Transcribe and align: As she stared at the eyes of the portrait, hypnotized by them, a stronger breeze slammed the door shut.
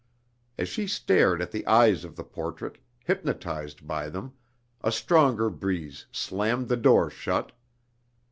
As 0.57 0.67
she 0.67 0.87
stared 0.87 1.43
at 1.43 1.51
the 1.51 1.63
eyes 1.67 2.03
of 2.03 2.15
the 2.15 2.23
portrait, 2.23 2.79
hypnotized 3.05 3.85
by 3.85 4.09
them, 4.09 4.33
a 4.83 4.91
stronger 4.91 5.51
breeze 5.51 6.07
slammed 6.11 6.69
the 6.69 6.75
door 6.75 7.11
shut. 7.11 7.51